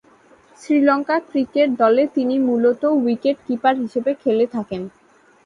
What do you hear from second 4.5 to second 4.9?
থাকেন।